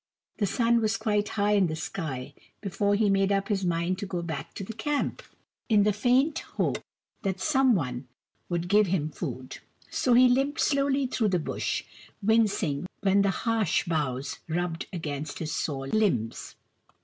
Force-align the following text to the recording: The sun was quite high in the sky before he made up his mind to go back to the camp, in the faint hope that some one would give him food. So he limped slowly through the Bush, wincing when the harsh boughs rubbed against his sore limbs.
The 0.39 0.47
sun 0.47 0.81
was 0.81 0.97
quite 0.97 1.29
high 1.37 1.51
in 1.51 1.67
the 1.67 1.75
sky 1.75 2.33
before 2.59 2.95
he 2.95 3.07
made 3.07 3.31
up 3.31 3.49
his 3.49 3.63
mind 3.63 3.99
to 3.99 4.07
go 4.07 4.23
back 4.23 4.55
to 4.55 4.63
the 4.63 4.73
camp, 4.73 5.21
in 5.69 5.83
the 5.83 5.93
faint 5.93 6.39
hope 6.57 6.83
that 7.21 7.39
some 7.39 7.75
one 7.75 8.07
would 8.49 8.67
give 8.67 8.87
him 8.87 9.11
food. 9.11 9.59
So 9.91 10.13
he 10.15 10.27
limped 10.27 10.59
slowly 10.59 11.05
through 11.05 11.29
the 11.29 11.37
Bush, 11.37 11.83
wincing 12.19 12.87
when 13.01 13.21
the 13.21 13.29
harsh 13.29 13.83
boughs 13.85 14.39
rubbed 14.49 14.87
against 14.91 15.37
his 15.37 15.51
sore 15.51 15.85
limbs. 15.89 16.55